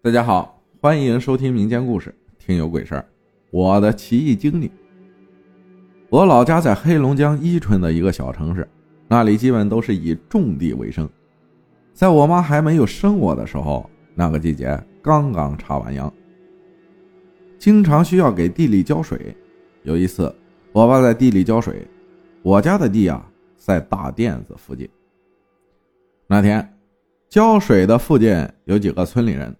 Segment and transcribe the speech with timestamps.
[0.00, 2.08] 大家好，欢迎收听民间故事
[2.38, 3.00] 《听有鬼事儿》，
[3.50, 4.70] 我的奇异经历。
[6.08, 8.66] 我老家在黑龙江伊春的一个小城市，
[9.08, 11.06] 那里基本都是以种地为生。
[11.92, 16.10] 在我妈还没有生我的时候，那个季节刚刚插完秧，
[17.58, 19.36] 经常需要给地里浇水。
[19.82, 20.32] 有一次，
[20.70, 21.84] 我爸在地里浇水，
[22.42, 24.88] 我家的地啊在大甸子附近。
[26.28, 26.72] 那天，
[27.28, 29.52] 浇水的附近有几个村里人。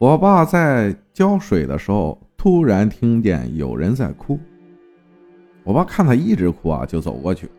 [0.00, 4.40] 我爸在浇水的时候，突然听见有人在哭。
[5.62, 7.50] 我爸看他一直哭啊，就走过去，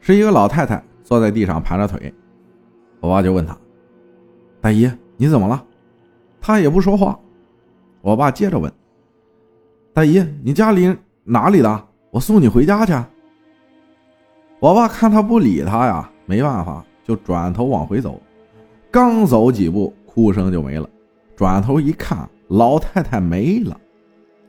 [0.00, 2.14] 是一个老太太坐在地上盘着腿。
[3.00, 3.58] 我爸就问他
[4.62, 5.60] ：“大姨，你怎么了？”
[6.40, 7.18] 他也不说话。
[8.00, 8.72] 我爸接着问
[9.92, 11.88] ：“大姨，你家里哪里的？
[12.12, 12.92] 我送你回家去。”
[14.60, 16.08] 我爸看他不理他呀。
[16.26, 18.22] 没办法，就转头往回走，
[18.88, 20.88] 刚走几步，哭声就没了。
[21.38, 23.80] 转头一看，老太太没了。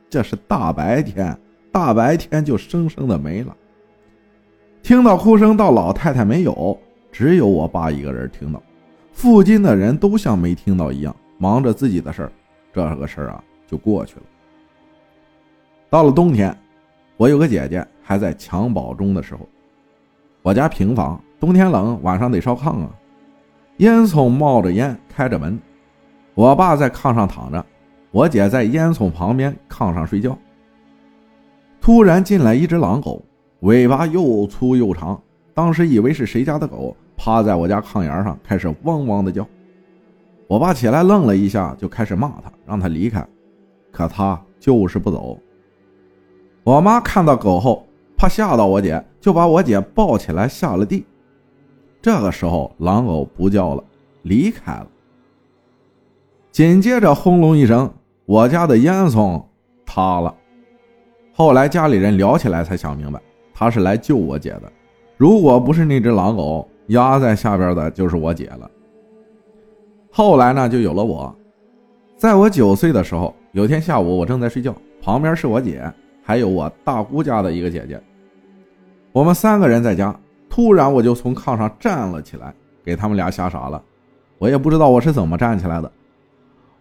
[0.08, 1.38] 这是大白天，
[1.70, 3.56] 大白天就生生的没了。
[4.82, 6.76] 听到哭声到老太太没有，
[7.12, 8.60] 只有我爸一个人听到，
[9.12, 12.32] 附近的人都像没听到一样，忙着自己的事儿。
[12.72, 14.22] 这个事儿啊，就过去了。
[15.88, 16.52] 到了冬天，
[17.16, 19.48] 我有个姐姐还在襁褓中的时候，
[20.42, 21.22] 我家平房。
[21.38, 22.90] 冬天冷，晚上得烧炕啊，
[23.76, 25.56] 烟囱冒着烟，开着门。
[26.40, 27.62] 我爸在炕上躺着，
[28.10, 30.34] 我姐在烟囱旁边炕上睡觉。
[31.82, 33.22] 突然进来一只狼狗，
[33.60, 35.20] 尾巴又粗又长，
[35.52, 39.46] 当时以为是谁家的狗，趴在我家炕沿上开始汪汪的叫。
[40.46, 43.22] 我爸起来愣了一下，就开始骂他，让他离开，
[43.92, 45.38] 可他就是不走。
[46.64, 51.04] 我妈看到狗后，怕吓到我姐，就把我姐抱起来下了地。
[52.00, 53.84] 这个时候，狼狗不叫了，
[54.22, 54.86] 离开了。
[56.50, 57.88] 紧接着，轰隆一声，
[58.26, 59.40] 我家的烟囱
[59.86, 60.34] 塌了。
[61.32, 63.20] 后来家里人聊起来，才想明白，
[63.54, 64.62] 他是来救我姐的。
[65.16, 68.68] 如果不是那只狼狗压在下边的，就是我姐了。
[70.10, 71.34] 后来呢，就有了我。
[72.16, 75.90] 在我九岁的时候，有天下午，我正在睡觉，旁边是我姐，
[76.22, 78.02] 还有我大姑家的一个姐姐，
[79.12, 80.14] 我们三个人在家。
[80.48, 82.52] 突然，我就从炕上站了起来，
[82.84, 83.80] 给他们俩吓傻了。
[84.36, 85.90] 我也不知道我是怎么站起来的。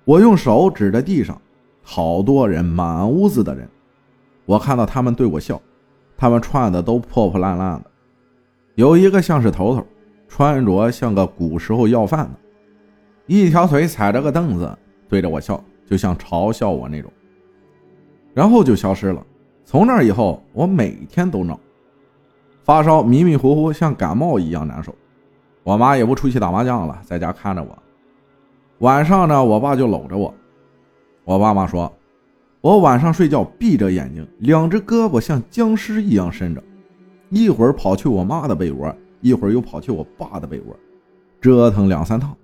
[0.05, 1.39] 我用手指着地上，
[1.83, 3.67] 好多人，满屋子的人。
[4.45, 5.61] 我看到他们对我笑，
[6.17, 7.91] 他们穿的都破破烂烂的，
[8.75, 9.85] 有一个像是头头，
[10.27, 12.39] 穿着像个古时候要饭的，
[13.27, 14.75] 一条腿踩着个凳子，
[15.07, 17.11] 对着我笑，就像嘲笑我那种。
[18.33, 19.23] 然后就消失了。
[19.65, 21.59] 从那以后，我每天都闹。
[22.63, 24.93] 发烧迷迷糊糊，像感冒一样难受。
[25.63, 27.77] 我妈也不出去打麻将了，在家看着我。
[28.79, 30.33] 晚上呢，我爸就搂着我。
[31.25, 31.91] 我爸妈说，
[32.61, 36.63] 我晚上睡觉闭着眼睛，两只胳膊像僵尸一样伸着，
[37.29, 40.75] 一会儿跑去我妈的被窝，一会儿又跑去我爸的被窝，
[41.41, 42.35] 折腾两三趟。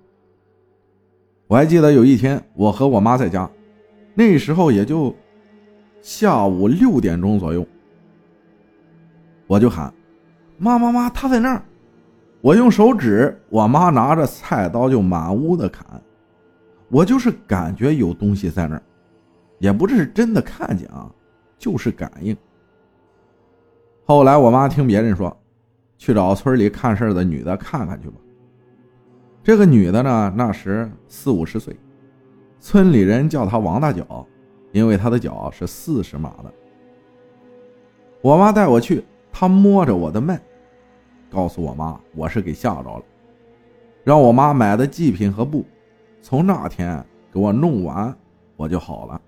[1.46, 3.48] 我还记得有一天，我和我妈在家，
[4.14, 5.14] 那时候也就
[6.02, 7.66] 下午六点钟左右，
[9.46, 9.92] 我就喊。
[10.58, 11.62] 妈妈妈，他在那儿！
[12.40, 15.84] 我用手指，我妈拿着菜刀就满屋的砍。
[16.88, 18.82] 我就是感觉有东西在那儿，
[19.58, 21.10] 也不是真的看见啊，
[21.58, 22.36] 就是感应。
[24.04, 25.36] 后来我妈听别人说，
[25.98, 28.14] 去找村里看事的女的看看去吧。
[29.42, 31.76] 这个女的呢，那时四五十岁，
[32.60, 34.26] 村里人叫她王大脚，
[34.72, 36.52] 因为她的脚是四十码的。
[38.20, 39.04] 我妈带我去。
[39.32, 40.40] 她摸着我的脉，
[41.30, 43.02] 告诉我妈我是给吓着了，
[44.02, 45.62] 让我妈买的祭品和布，
[46.28, 47.00] 从那天
[47.32, 48.12] 给我弄完，
[48.56, 49.20] 我就好了，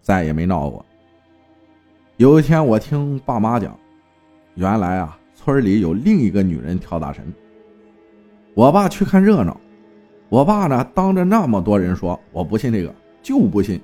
[0.00, 0.82] 再也没闹过。
[2.16, 3.78] 有一天我听爸妈讲，
[4.54, 7.22] 原来啊村里有另一个女人跳大神，
[8.54, 9.60] 我爸去看热闹，
[10.30, 13.78] 我爸呢当着那么多人说我不信这个就不信，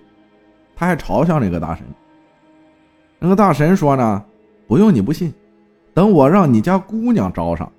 [0.74, 1.84] 他还嘲笑那个大神。
[3.18, 4.24] 那个大神说呢，
[4.66, 5.30] 不用你不信。
[5.92, 7.70] 等我让你家姑娘招上，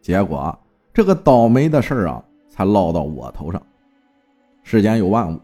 [0.00, 0.56] 结果
[0.94, 3.60] 这个倒霉的事儿啊，才落到我头上。
[4.68, 5.40] 世间有万物，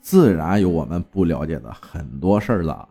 [0.00, 2.88] 自然有我们不了解的很多事儿了。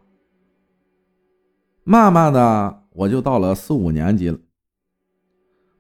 [1.85, 4.38] 慢慢的，我就到了四五年级了。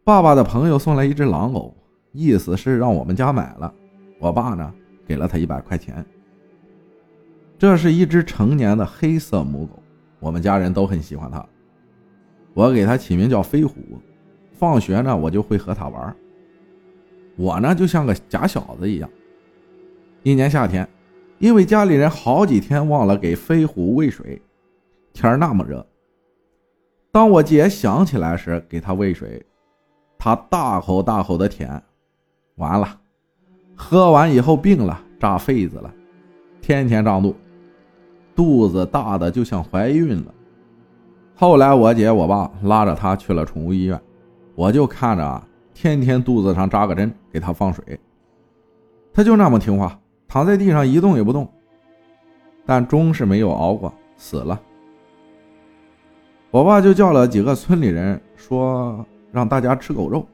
[0.05, 1.75] 爸爸的朋友送来一只狼狗，
[2.13, 3.73] 意思是让我们家买了。
[4.17, 4.73] 我爸呢，
[5.05, 6.05] 给了他一百块钱。
[7.59, 9.83] 这是一只成年的黑色母狗，
[10.21, 11.45] 我们家人都很喜欢它。
[12.53, 13.75] 我给它起名叫飞虎，
[14.53, 16.15] 放学呢我就会和它玩。
[17.35, 19.09] 我呢就像个假小子一样，
[20.23, 20.87] 一年夏天，
[21.39, 24.39] 因为家里人好几天忘了给飞虎喂水，
[25.13, 25.85] 天那么热。
[27.11, 29.43] 当我姐想起来时，给它喂水，
[30.17, 31.81] 它大口大口的舔，
[32.55, 32.99] 完了，
[33.75, 35.91] 喝完以后病了，炸痱子了，
[36.61, 37.35] 天天胀肚，
[38.35, 40.33] 肚子大的就像怀孕了。
[41.35, 43.99] 后来我姐我爸拉着它去了宠物医院，
[44.53, 47.99] 我就看着啊，天天肚子上扎个针，给它放水，
[49.11, 49.99] 它就那么听话，
[50.31, 51.45] 躺在地上一动也不动，
[52.65, 54.57] 但终是没有熬过，死了。
[56.51, 60.25] 我爸就叫了几个村里人，说让大家吃狗肉。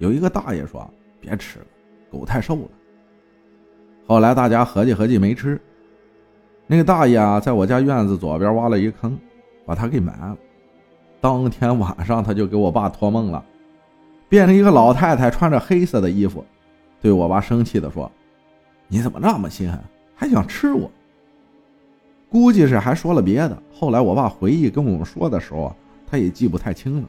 [0.00, 0.86] 有一个大爷说
[1.18, 1.64] ：“别吃了，
[2.10, 2.68] 狗太瘦了。”
[4.06, 5.58] 后来大家合计合计没吃。
[6.66, 9.18] 那个大爷啊，在我家院子左边挖了一坑，
[9.64, 10.36] 把他给埋了。
[11.22, 13.42] 当天晚上他就给我爸托梦了，
[14.28, 16.44] 变成一个老太太，穿着黑色的衣服，
[17.00, 18.12] 对我爸生气的说
[18.88, 19.80] ：“你怎么那么心狠，
[20.14, 20.90] 还想吃我？”
[22.28, 23.62] 估计是还说了别的。
[23.72, 25.74] 后来我爸回忆跟我们说的时候，
[26.06, 27.08] 他也记不太清了。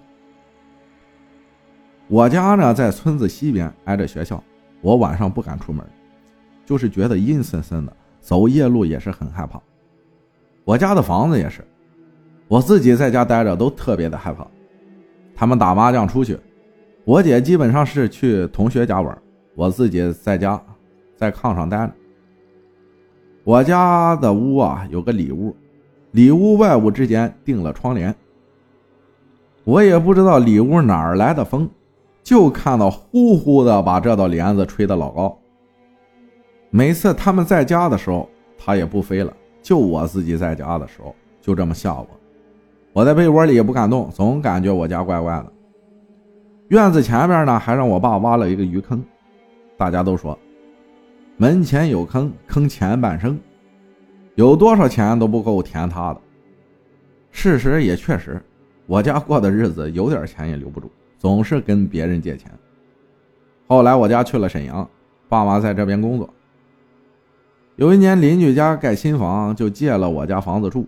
[2.08, 4.42] 我家呢在村子西边，挨着学校，
[4.80, 5.86] 我晚上不敢出门，
[6.66, 9.60] 就是觉得阴森森的，走夜路也是很害怕。
[10.64, 11.66] 我家的房子也是，
[12.48, 14.48] 我自己在家待着都特别的害怕。
[15.36, 16.40] 他们打麻将出去，
[17.04, 19.18] 我姐基本上是去同学家玩，
[19.56, 20.62] 我自己在家
[21.18, 21.94] 在炕上待着。
[23.44, 25.56] 我家的屋啊，有个里屋，
[26.12, 28.16] 里屋外屋之间定了窗帘。
[29.64, 31.70] 我也不知道里屋哪儿来的风，
[32.24, 35.38] 就看到呼呼的把这道帘子吹得老高。
[36.70, 39.32] 每次他们在家的时候，它也不飞了；
[39.62, 42.08] 就我自己在家的时候，就这么吓我。
[42.94, 45.52] 我在被窝里也不敢动，总感觉我家怪怪的。
[46.68, 49.02] 院子前边呢，还让我爸挖了一个鱼坑，
[49.78, 50.38] 大家都说。
[51.40, 53.40] 门前有坑，坑前半生，
[54.34, 56.22] 有多少钱都不够填它的。
[57.30, 58.42] 事实也确实，
[58.88, 60.90] 我家过的日子有点钱也留不住，
[61.20, 62.52] 总是跟别人借钱。
[63.68, 64.90] 后来我家去了沈阳，
[65.30, 66.28] 爸妈在这边工作。
[67.76, 70.88] 有一年邻居家盖新房，就借了我家房子住。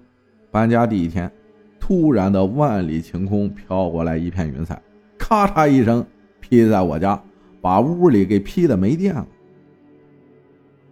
[0.49, 1.31] 搬家第一天，
[1.79, 4.81] 突然的万里晴空飘过来一片云彩，
[5.15, 6.03] 咔嚓一声
[6.39, 7.21] 劈在我家，
[7.61, 9.27] 把屋里给劈的没电了。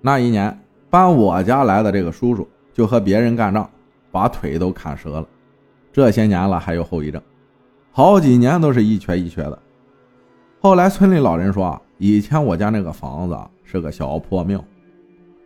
[0.02, 0.58] 那一年
[0.90, 3.70] 搬我家来的这个叔叔就和别人干仗，
[4.12, 5.28] 把腿都砍折了。
[5.92, 7.22] 这些年了还有后遗症，
[7.92, 9.60] 好几年都是一瘸一瘸的。
[10.60, 14.64] 后来村里老人说啊，以前我家那个房子是个小破庙，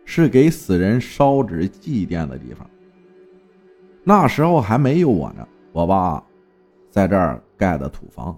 [0.04, 2.68] 是给死人烧纸祭奠的地方。
[4.04, 6.22] 那时候还没有我呢，我爸
[6.90, 8.36] 在这儿盖的土房。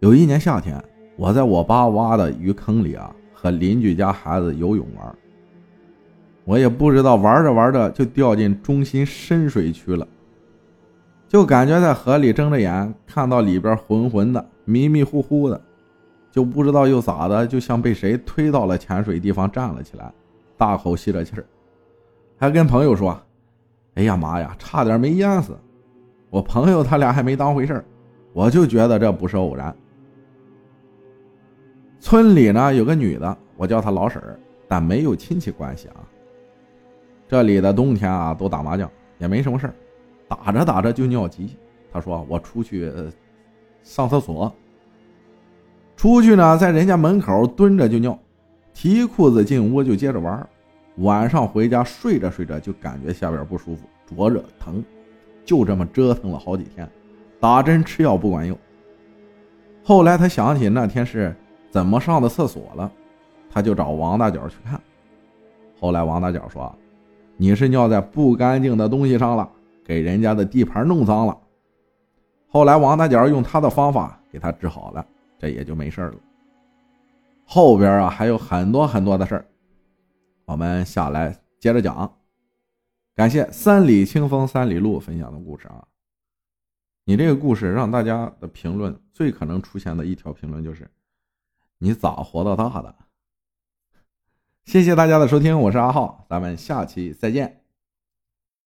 [0.00, 0.82] 有一年夏天，
[1.16, 3.14] 我在我爸挖的鱼坑里啊。
[3.42, 5.12] 和邻居家孩子游泳玩，
[6.44, 10.06] 我也不知道玩着玩着就掉进中心深水区了，
[11.26, 15.60] 就感觉在河里睁着眼看到里边浑浑的、迷迷糊糊的，
[16.30, 20.12] 就不知道又咋的，就像被谁推到了潜水地方站了起来，
[20.56, 21.44] 大口吸着气儿，
[22.38, 23.20] 还跟朋友说
[23.94, 25.58] ：“哎呀妈呀，差点没淹死！”
[26.30, 27.84] 我朋友他俩还没当回事
[28.32, 29.74] 我就觉得这不是偶然。
[32.02, 36.02] 村里呢有个女的，我叫她老婶儿，但没有亲戚关系啊。
[37.28, 39.74] 这里的冬天啊都打麻将，也没什么事儿，
[40.26, 41.56] 打着打着就尿急。
[41.92, 42.92] 她说：“我出去
[43.84, 44.52] 上厕所。”
[45.96, 48.18] 出去呢，在人家门口蹲着就尿，
[48.74, 50.44] 提裤子进屋就接着玩。
[50.96, 54.82] 晚上回家睡着睡着就感觉下边不舒服，灼热疼，
[55.44, 56.90] 就这么折腾了好几天，
[57.38, 58.58] 打针吃药不管用。
[59.84, 61.32] 后来他想起那天是。
[61.72, 62.92] 怎么上的厕所了？
[63.50, 64.78] 他就找王大脚去看。
[65.80, 66.70] 后来王大脚说
[67.38, 69.50] ：“你是尿在不干净的东西上了，
[69.82, 71.38] 给人家的地盘弄脏了。”
[72.46, 75.06] 后来王大脚用他的方法给他治好了，
[75.38, 76.14] 这也就没事了。
[77.46, 79.46] 后边啊还有很多很多的事儿，
[80.44, 82.10] 我们下来接着讲。
[83.14, 85.82] 感谢三里清风三里路分享的故事啊！
[87.04, 90.86] 你这个故事让大家的评论最可能出现的一条评论就是。
[91.82, 92.94] 你咋活到大的？
[94.64, 97.61] 谢谢大家的收听，我是阿浩，咱们下期再见。